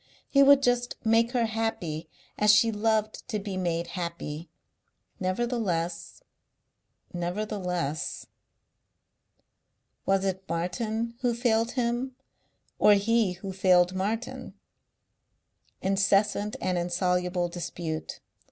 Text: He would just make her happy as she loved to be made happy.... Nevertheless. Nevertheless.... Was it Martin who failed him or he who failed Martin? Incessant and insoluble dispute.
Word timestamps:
He 0.27 0.41
would 0.41 0.63
just 0.63 0.95
make 1.05 1.33
her 1.33 1.45
happy 1.45 2.09
as 2.35 2.51
she 2.51 2.71
loved 2.71 3.27
to 3.27 3.37
be 3.37 3.55
made 3.55 3.85
happy.... 3.85 4.49
Nevertheless. 5.19 6.23
Nevertheless.... 7.13 8.25
Was 10.07 10.25
it 10.25 10.49
Martin 10.49 11.13
who 11.21 11.35
failed 11.35 11.73
him 11.73 12.15
or 12.79 12.95
he 12.95 13.33
who 13.33 13.53
failed 13.53 13.93
Martin? 13.93 14.55
Incessant 15.83 16.55
and 16.59 16.79
insoluble 16.79 17.47
dispute. 17.47 18.21